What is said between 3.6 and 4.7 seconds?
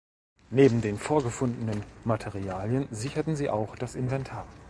das Inventar.